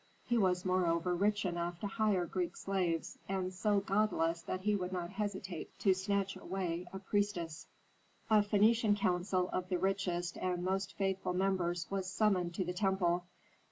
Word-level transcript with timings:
He 0.25 0.35
was 0.39 0.65
moreover 0.65 1.13
rich 1.13 1.45
enough 1.45 1.79
to 1.81 1.85
hire 1.85 2.25
Greek 2.25 2.57
slaves, 2.57 3.19
and 3.29 3.53
so 3.53 3.81
godless 3.81 4.41
that 4.41 4.61
he 4.61 4.75
would 4.75 4.91
not 4.91 5.11
hesitate 5.11 5.77
to 5.77 5.93
snatch 5.93 6.35
away 6.35 6.87
a 6.91 6.97
priestess. 6.97 7.67
A 8.27 8.41
Phœnician 8.41 8.97
council 8.97 9.47
of 9.49 9.69
the 9.69 9.77
richest 9.77 10.39
and 10.39 10.63
most 10.63 10.95
faithful 10.97 11.33
members 11.33 11.85
was 11.91 12.09
summoned 12.09 12.55
to 12.55 12.65
the 12.65 12.73
temple. 12.73 13.25